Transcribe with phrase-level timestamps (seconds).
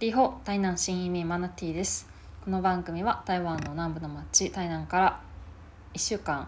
[0.00, 2.08] リホ台南新移民マナティです。
[2.44, 5.20] この番組は台湾の南部の町台南から
[5.92, 6.46] 1週間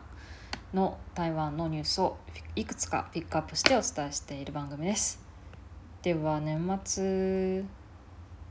[0.73, 2.17] の台湾のニュースを
[2.55, 5.21] いくつかピックアップしてお伝えしている番組です。
[6.03, 7.65] では年末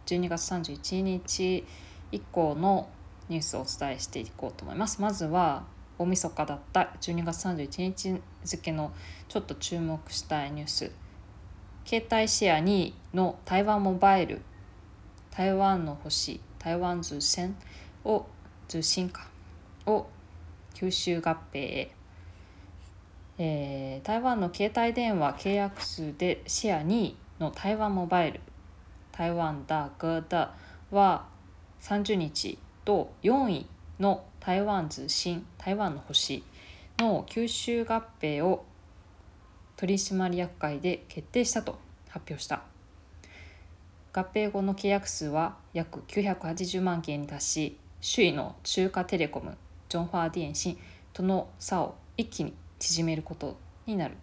[0.05, 1.66] 12月31日
[2.12, 2.90] 以降の
[3.29, 5.02] ニュースをお伝えしていこうと思います。
[5.02, 5.63] まずは
[5.97, 8.92] 大晦日だった12月31日付の
[9.29, 10.92] ちょっと注目したいニュース。
[11.86, 14.42] 携帯シェア2位の台湾モバイル
[15.31, 17.55] 台湾の星台湾通信
[18.03, 18.25] を
[18.67, 19.27] 通信か
[19.85, 20.07] を
[20.73, 21.91] 吸収合併へ、
[23.37, 28.41] えー、台湾の携帯電話契約数でシェア2位の台湾モバイル。
[29.11, 30.55] 台湾ダーダ
[30.91, 31.25] は
[31.81, 33.65] 30日と4位
[33.99, 36.43] の台湾通信台湾の星
[36.98, 38.65] の吸収合併を
[39.75, 42.61] 取締役会で決定したと発表した。
[44.12, 47.77] 合併後の契約数は約980万件に達し
[48.16, 49.57] 首位の中華テレコム
[49.88, 50.77] ジョンファーディエンシン
[51.13, 54.16] との差を一気に縮めることになる。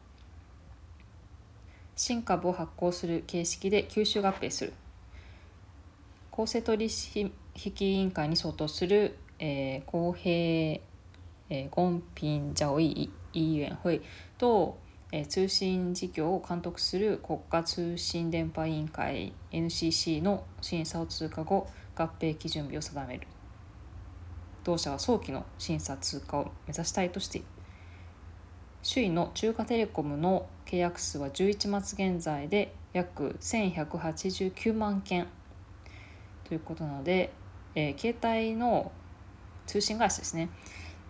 [1.95, 4.73] 新株を発行する形式で吸収合併する。
[6.31, 7.33] 公正取引
[7.81, 14.03] 委員会に相当する、えー、公平、えー、公平交易委員会
[14.39, 14.79] と
[15.13, 23.27] え通信事業を監督する国家通信電波委員会 NCC の審査を通過後合併基準日を定める。
[24.65, 27.47] 同社は早期の審査通過を目指したいとしている。
[28.83, 35.29] 首位の中華テレコムの契約数は11月現在で約1189万件。
[36.43, 37.33] ということなので、
[37.77, 38.91] えー、携帯の
[39.67, 40.49] 通信会社ですね。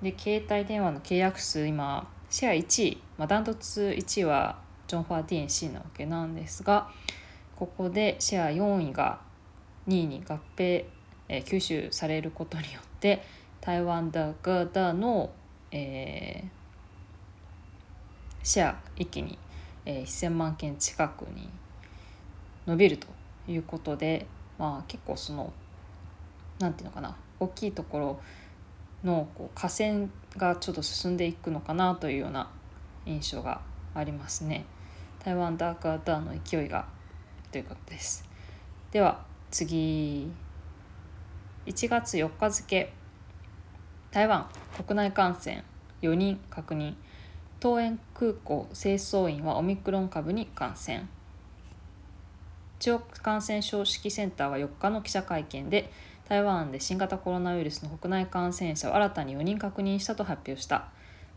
[0.02, 6.90] で携帯電話の契約数今シェア1位、まあ、ダントツ1位はジョン・ファーティエン C なわけなんですが
[7.56, 9.20] ここでシェア4位が
[9.88, 10.84] 2位に合併、
[11.28, 13.22] えー、吸収されることによって
[13.60, 15.30] 台湾ダガダの、
[15.70, 16.46] えー、
[18.42, 19.38] シェア一気に、
[19.84, 21.48] えー、1000万件近くに
[22.66, 23.06] 伸びると
[23.48, 24.26] いうことで、
[24.58, 25.52] まあ、結構その
[26.58, 28.20] 何て言うのかな大きいところ
[29.04, 32.50] のこう河川がちょっと進んでいくのかなというような
[33.04, 33.60] 印象が
[33.94, 34.64] ありますね。
[35.24, 36.86] 台湾ダークアターの勢いが
[37.50, 38.24] ということです。
[38.92, 40.30] では次
[41.66, 42.92] 1月4日付
[44.10, 44.46] 台湾
[44.86, 45.64] 国内感染
[46.02, 46.94] 4人確認
[47.62, 51.06] 桃園空港清掃員はオミクロン株に感染
[52.78, 55.90] 中国感染症指揮センターは4日の記者会見で
[56.28, 60.88] 台湾で新型コロナウイルスの国内感染者を新たに4人確認したと発表した。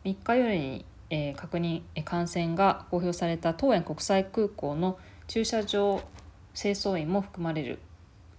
[0.04, 6.02] 3日夜に、えー、確認感染が公表された桃園国際空港の駐車場
[6.56, 7.78] 清掃員も含まれる。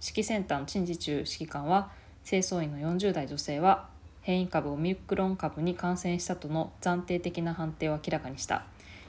[0.05, 1.89] 指揮センターの陳時中指揮官は
[2.25, 3.87] 清掃員の40代女性は
[4.21, 8.65] 変異株オミクロン株に感染したとの暫定的な判定を明らかにした。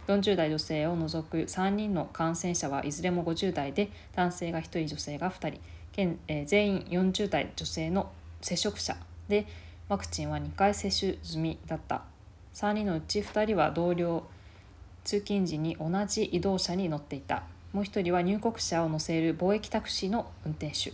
[0.07, 5.61] 40代女性を除く3人の感染者はいずれも50代で男性が1人女性が2人。
[5.93, 8.11] 全員40代女性の
[8.41, 8.97] 接触者
[9.29, 9.47] で
[9.89, 12.03] ワクチンは2回接種済みだった。
[12.55, 14.25] 3人のうち2人は同僚
[15.05, 17.43] 通勤時に同じ移動車に乗っていた。
[17.73, 20.93] もう1人は入国者を乗せる貿易タクシーの運転手。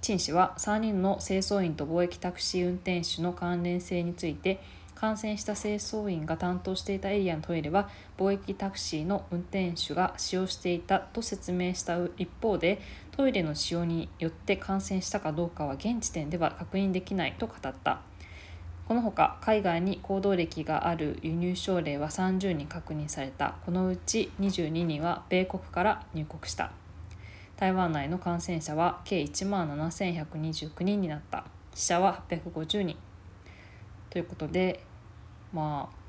[0.00, 4.60] 陳氏は3人の清掃員と貿易タクシー運転手の関連性について
[4.94, 12.80] 感染した清掃員が担当していたエリアのトイレは貿易タクシーの運転手が使用していたと説明した一方で
[13.16, 18.00] トイレの使用によって感染したかどうかは現時点では確認できないと語った。
[18.88, 23.54] このほか海外に行動歴がある輸入症例は30人確認された。
[23.64, 26.72] このうち22人は米国から入国した。
[27.56, 31.44] 台湾内の感染者は計1万7129人になった。
[31.72, 32.96] 死者は850人。
[34.10, 34.80] ということで
[35.52, 36.04] まあ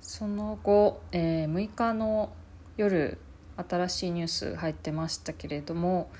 [0.00, 2.32] その後、えー、6日の
[2.76, 3.18] 夜
[3.56, 6.10] 新しいニュース入ってましたけれども、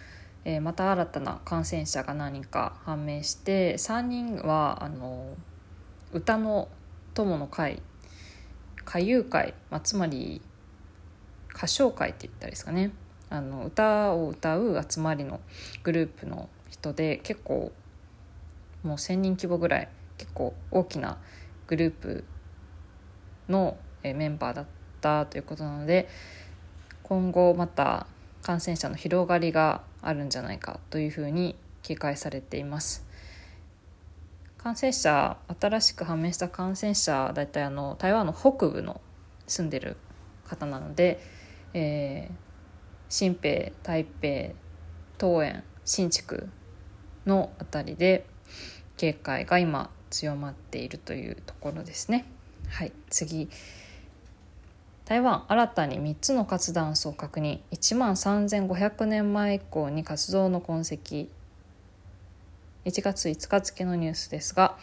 [0.45, 5.37] えー、また新たな感染者が何人か判明して3人はあの
[6.13, 6.69] 歌の
[7.15, 7.83] 友の会
[8.87, 10.43] 歌謡会、まあ、つまり
[11.55, 12.93] 歌唱会って言ったらですかね。
[13.31, 15.41] あの歌を歌う集まりの
[15.83, 17.73] グループの人で結構
[18.83, 19.89] もう1,000人規模ぐらい
[20.19, 21.19] 結構大きな
[21.67, 22.25] グループ
[23.49, 24.67] のメンバーだっ
[25.01, 26.09] たということなので
[27.13, 28.07] 今後また
[28.41, 33.05] 感染者の広がりがあるんじゃないかというふうに警戒されています。
[34.57, 39.03] 感染者新しく判明した感染者大体あの台湾の北部の
[39.47, 39.99] 住んでる
[40.47, 41.21] 方なので、
[41.75, 42.35] えー、
[43.11, 44.55] 新北台北
[45.21, 46.49] 東園新築
[47.27, 48.25] の辺りで
[48.97, 52.25] 警戒が今強まっているというところですね。
[52.71, 53.51] はい次
[55.05, 57.59] 台湾新たに3つの活断層確認。
[57.73, 61.27] 1万3500年前以降に活動の痕跡。
[62.85, 64.77] 1月5日付のニュースですが、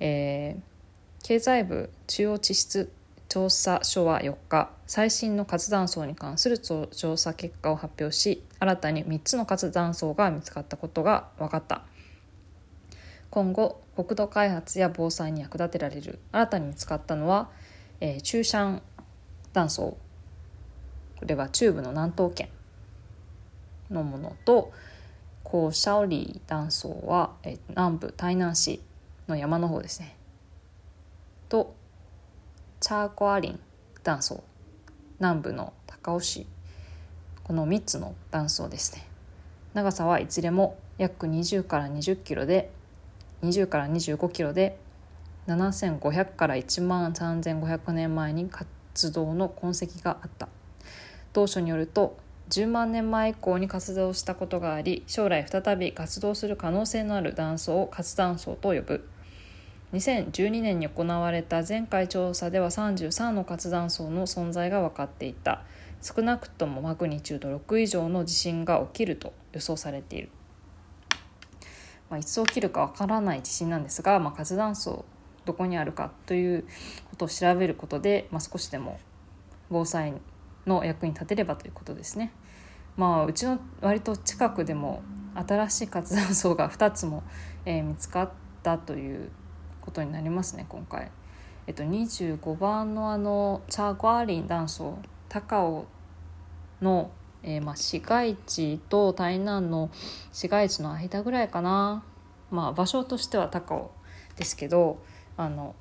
[0.00, 2.90] えー、経済部中央地質
[3.28, 11.82] 調査所は4日最新の活断層に関する調査結果を発表し新たに3つの活断層が見つかったことが分かった。
[13.30, 17.50] 今後国土開発や防災に役立てられる新たに見つかったのは、
[18.00, 18.82] えー、中シャン
[19.54, 19.96] 断層。
[21.16, 22.50] これは中部の南東圏
[23.90, 24.72] のものと
[25.42, 28.82] コーシャオリー断層は、え、南部台南市
[29.28, 30.16] の山の方ですね。
[31.48, 31.74] と
[32.80, 33.60] チャーコアリン
[34.02, 34.42] 断層。
[35.20, 36.46] 南部の高尾市。
[37.44, 39.06] この3つの断層ですね。
[39.72, 42.70] 長さはいずれも約20から20キロで
[43.42, 44.78] 20から25キロで
[45.46, 48.48] 7500から1万3500年前に
[48.94, 50.48] 活動の痕跡があった。
[51.32, 52.16] 当初によると
[52.50, 59.08] 10万年前以降に活動したことがあり将来再び活動する可能性のある断層を活断層と呼ぶ。
[59.92, 65.62] 2012年に行われた前回調査では33の活断層の存在が分かっていた。
[66.04, 70.28] 少なくともマグニチュード6以上の地震が起きると予想されている、
[72.10, 75.06] まあ、いつ起きるかわからない地震なんですが、まあ、活断層
[75.44, 76.64] どこにあるかという
[77.10, 78.98] ことを調べることで、まあ、少しでも
[79.70, 80.14] 防災
[80.66, 82.32] の役に立てればということですね。
[82.96, 85.02] まあ、うちの割と近くでも
[85.34, 87.24] 新しい活断層が2つも、
[87.64, 88.30] えー、見つかっ
[88.62, 89.30] たという
[89.80, 91.10] ことになりますね今回。
[91.66, 94.98] えっと、25番のあのチャーゴアリン断層
[95.28, 95.86] 高尾
[96.82, 97.10] の、
[97.42, 99.90] えー、まあ、市街地と台南の
[100.32, 102.04] 市街地の間ぐらいかな、
[102.50, 103.90] まあ、場所としては高尾
[104.36, 105.02] ですけど
[105.36, 105.74] あの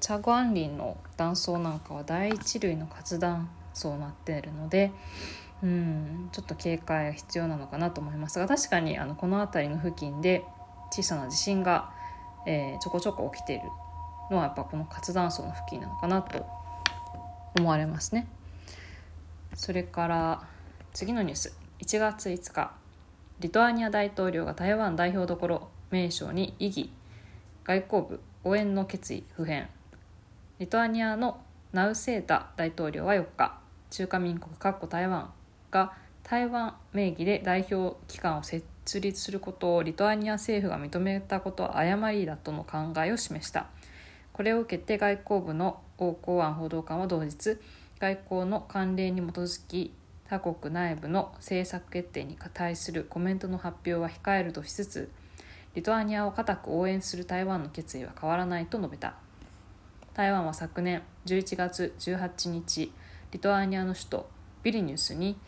[0.00, 4.92] チャゴアンリンの断層なんかは第一類の活断層になっているので
[5.62, 10.44] うんちょっと警戒が必要なのかなと思いますが確かにあのこの辺りの付近で
[10.90, 11.90] 小さな地震が
[12.46, 13.64] えー、ちょこちょこ起きている
[14.30, 16.44] のはやっぱこの活断層の付近なのかなと
[17.58, 18.26] 思われますね。
[19.54, 20.42] それから
[20.92, 22.72] 次のニュース1月5日
[23.40, 26.90] リトアニア大統領が台湾代表どころ名称に異議
[27.64, 29.68] 外交部応援の決意不変。
[30.58, 31.40] リトアニアの
[31.72, 33.58] ナウセータ大統領は4日
[33.90, 34.54] 中華民国
[34.88, 35.30] 台湾
[35.70, 35.92] が
[36.22, 38.64] 台湾名義で代表機関を設
[39.00, 43.66] 立することをリトアニア政府が認めたことは誤りだとの考えを示した。
[44.32, 47.58] これを受けて外交部の王光安報道官は同日
[47.98, 49.92] 外交の慣例に基づき
[50.28, 55.10] 他国内部の政策決定に対するコメントの発表は控えるとしつつ
[55.74, 59.14] リトアニアを固く応援する台湾の決意は変わらないと述べた。
[60.14, 62.92] 台湾は昨年11月18日
[63.30, 64.30] リトアニアの首都
[64.62, 65.38] ビリニュスに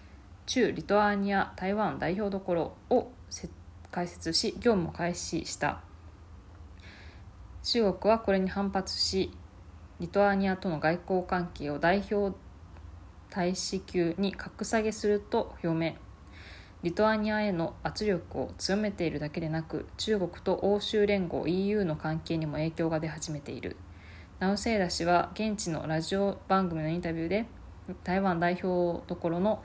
[0.47, 3.11] 中リトアニア台湾代表どころを
[3.91, 5.83] 開設し業務を開始した。
[7.63, 9.31] 中国はこれに反発し
[10.01, 12.37] リトアニアとの外交関係を代表
[13.31, 15.95] 大使級に格下げすると表明。
[16.85, 23.79] リトアニアへの圧力を強めているだけでなく中国と欧州連合 EU の関係にも影響が出始めている。
[24.39, 27.47] ナウセーダ氏は現地のラジオ番組のインタビューで
[28.03, 29.63] 台湾代表どころの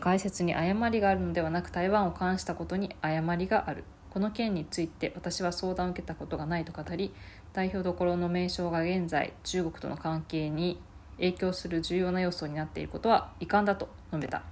[0.00, 3.84] 解説に誤りがあるのではなく台湾を関したことに誤りがある。
[4.10, 7.14] この件について私は相談を受けたことがないと語り
[7.54, 10.78] 代表どころの名称が現在中国との関係に
[11.16, 14.42] 影響する重要な要素になっていることは遺憾だと述べた。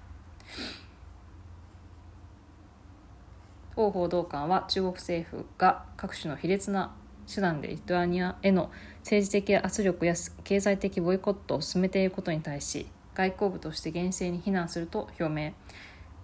[3.79, 6.97] 王報道官は中国政府が各種の卑劣な
[7.33, 8.73] 手段でリトアニアへの
[9.05, 15.53] 政治的圧力や経済的ボイコットを進めていることに対し外交部として厳正に非難すると表明。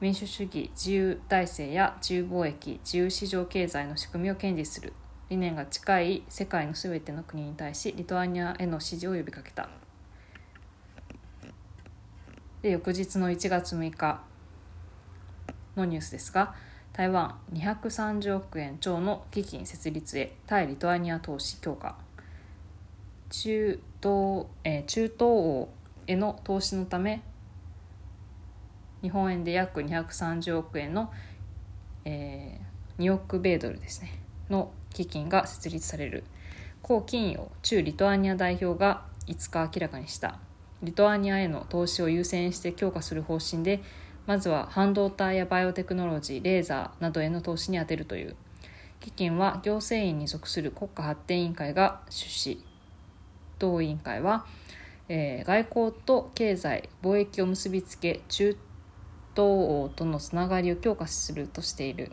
[0.01, 4.93] 民主主義自由体制や自由貿易自由市場経済の仕組みを堅持する
[5.31, 9.69] 理念が近い世界の全ての国に対しリトアニアへの支持を呼びかけた。
[12.63, 14.21] で翌日の1月6日
[15.77, 16.55] のニュースですが
[16.95, 21.97] 台湾230億円超の基金設立へ対リトアニア投資強化
[23.31, 25.69] 中東,、えー、中東欧
[26.07, 27.21] への投資のため
[29.03, 31.13] 日本円で約230億円の、
[32.05, 36.25] えー、2億米ドルですねの基金が設立される。
[36.81, 40.39] 高金曜中リトアニア代表が5日明らかにした。
[40.83, 43.83] リトアニアへの投資を優先して強化する方針で
[44.27, 48.37] まずは半導体やバイオテクノロジーレーザーなどへの投資に充てるという
[49.05, 52.65] 基金は行政院に属する国家発展委員会が出資。
[53.59, 54.47] 同委員会は、
[55.11, 58.57] えー、外交と経済貿易を結びつけ中
[59.35, 62.13] 東欧とのつながりを強化するとしている。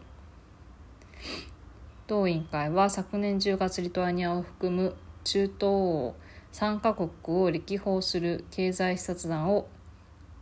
[2.07, 6.15] 同委員会は昨年10月リトアニアを含む中東欧
[6.51, 9.69] 3カ国を歴訪する経済視察団を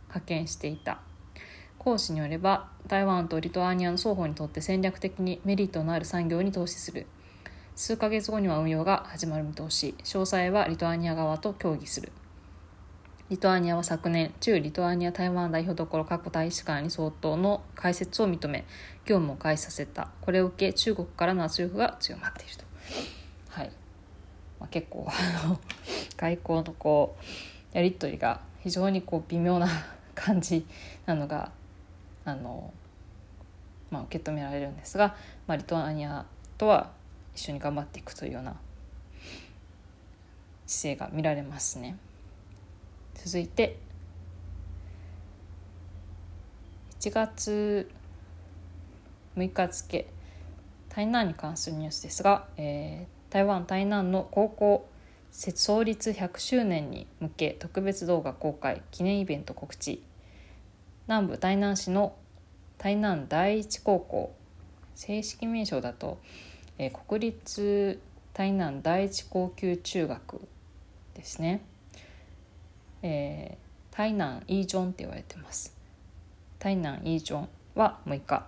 [0.08, 1.00] 派遣していた。
[1.80, 7.06] 講師によれば台湾とリトアニアの双方にとって戦略的にメリットのある産業に投資する。
[7.74, 9.94] 数ヶ月後には運用が始まる見通し。
[10.04, 12.12] 詳細はリトアニア側と協議する。
[13.30, 18.66] リトアニアは昨年中リトアニア台湾代表どころ過去大使館に相当の開設を認め
[19.06, 20.10] 業務を開始させた。
[20.20, 22.64] これを受け中国からの圧力が強まっていると。
[23.48, 23.72] はい、
[24.58, 25.08] まあ、結構
[26.18, 27.16] 外交のこ
[27.72, 29.66] うやり取りが非常にこう微妙な
[30.14, 30.66] 感じ
[31.06, 31.52] なのが
[32.24, 32.72] あの、
[33.90, 36.26] まあ、受け止められるんですが、まあ、リトアニア
[36.58, 36.90] とは
[37.34, 38.56] 一緒に頑張っていくというような
[40.66, 41.96] 姿勢が見られますね。
[43.14, 43.76] 続いて
[47.00, 47.90] 1月
[49.36, 50.06] 6日付
[50.88, 54.88] 台南に関するニュースですが、えー、台湾台南の高校
[55.32, 60.02] 創立100周年に向け特別動画公開記念イベント告知
[61.10, 62.14] 南部台南市の
[62.78, 64.32] 台南第一高校
[64.94, 66.20] 正式名称だと、
[66.78, 67.98] えー、国立
[68.32, 70.40] 台南第一高級中学
[71.14, 71.62] ですね、
[73.02, 75.74] えー、台南イージョンって言われてます。
[76.60, 78.46] 台南イージョンは6日。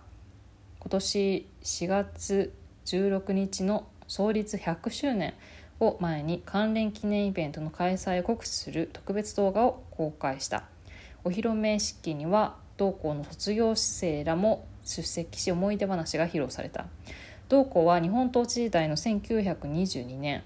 [0.78, 2.52] 今年4月
[2.84, 5.34] 16日の創立100周年
[5.80, 10.62] を前に関連記念イベントの開催を告知する特別動画を公開した。
[11.24, 16.86] お披露目式には同校の卒業生らも出席し思い出話が披露された。
[17.48, 20.42] 同校は日本統治時代の1922年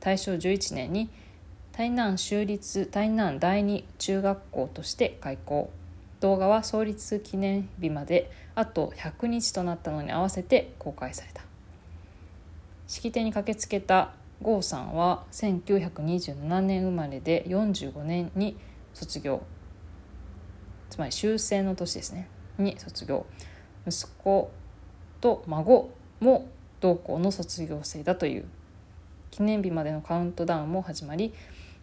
[0.00, 1.08] 大正11年に
[1.72, 5.70] 台南州立台南第二中学校として開校。
[6.20, 11.42] 動画は創立記念日まであと100日となったのに合わせて公開された。
[12.88, 18.56] 式典に駆けつけた郷さんは1927年生まれで45年に
[18.94, 19.42] 卒業。
[20.90, 22.28] つまり終戦の年ですね。
[22.58, 23.26] に卒業。
[23.86, 24.50] 息子
[25.20, 25.90] と孫
[26.20, 26.48] も
[26.80, 28.44] 同校の卒業生だという
[29.30, 31.32] 記念日までのカウントダウンも始まり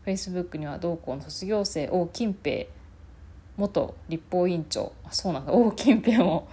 [0.06, 2.68] Facebook には同校の卒業生王金平
[3.58, 5.54] 元立法委員長あそうなんだ。
[5.54, 6.48] 王金平も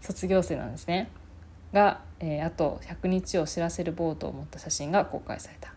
[0.00, 1.10] 卒業生なんですね。
[1.72, 5.72] が、えー、あと100日を知らせるボードを持った写真が公開された。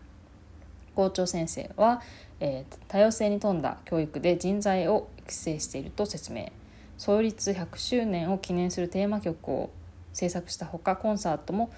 [0.94, 2.00] 校長先生は、
[2.40, 6.50] えー、多様性に富んだ教育で人材を育成していると説明。
[6.98, 9.70] 創立100周年を記念するテーマ曲を
[10.12, 11.70] 制作したほかコンサートも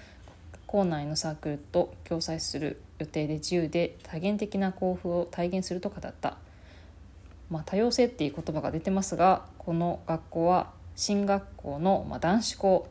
[0.65, 6.37] 校内のサークルと共催する予定で自由で多元的な交付を体現すると語った、
[7.49, 12.87] まあ、多様性っていう言葉が出てますがこの学校は進学校の、まあ、男子校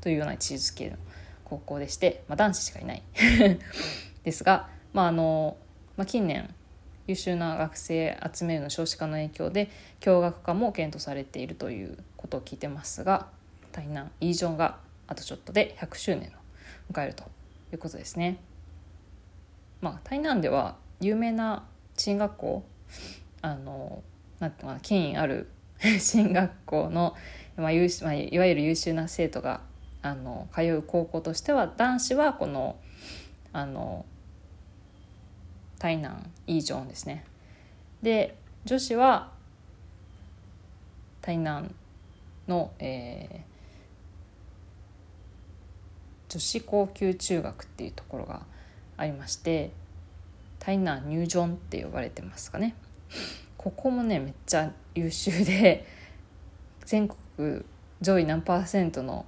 [0.00, 0.96] というような位置づけの
[1.44, 3.02] 高校でして、まあ、男子しかいない。
[4.22, 5.56] ですが、まああの
[5.96, 6.54] まあ、近年
[7.10, 13.26] 優秀な学生集めるの少子化の影響で共学化も検討されているということを聞いてますが
[13.72, 17.24] 台南イージョンがあとちょっとで100周年を迎えると
[17.72, 18.38] いうことですね。
[19.80, 21.64] まあ、台南では有名な
[21.96, 22.64] 進学校
[23.42, 24.02] あの
[24.38, 25.48] なんていうかな権威ある
[25.98, 27.16] 進学校の、
[27.56, 29.62] まあ優まあ、いわゆる優秀な生徒が
[30.02, 32.76] あの通う高校としては男子はこの
[33.52, 34.04] あの
[35.80, 37.24] 台南イージョンですね。
[38.02, 39.32] で女子は
[41.22, 41.74] 台南
[42.46, 48.42] の、えー、女子高級中学っていうところが
[48.96, 49.70] ありまして
[50.58, 52.76] 台南ニュージョンって呼ばれてますかね。
[53.56, 55.86] ここもねめっちゃ優秀で
[56.84, 57.64] 全国
[58.02, 59.24] 上位何パーセントの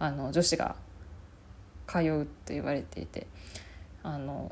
[0.00, 0.74] あの女子が
[1.86, 3.28] 通うと言われていて
[4.02, 4.50] あの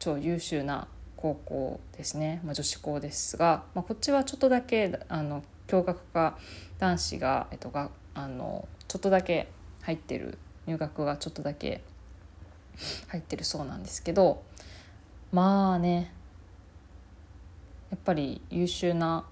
[0.00, 6.38] 超優秀な高校ですね、まあ、女子校ですが、まあ、こっちはちょっとだけあの共学科
[6.78, 9.48] 男子が,、えっと、があのちょっとだけ
[9.82, 11.82] 入ってる入学がちょっとだけ
[13.08, 14.42] 入ってるそうなんですけど
[15.32, 16.12] まあね
[17.90, 19.26] やっぱり優秀な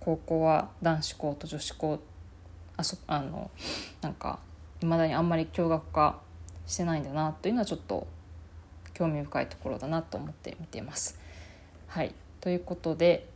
[0.00, 1.98] 高校は男子校と女子校
[2.76, 3.50] あそあの
[4.02, 4.38] なんか
[4.82, 6.20] いまだにあんまり共学化
[6.66, 8.06] してないんだなというのはちょっと
[8.96, 11.18] 興味深いところだなと思って見ています。
[11.86, 12.14] はい。
[12.40, 13.26] ということで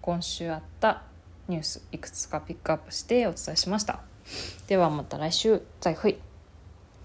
[0.00, 1.02] 今週あった
[1.46, 4.00] ニュースいくつかピックアップしてお伝えしました。
[4.66, 5.60] ではまた来週。
[5.80, 6.35] 再会。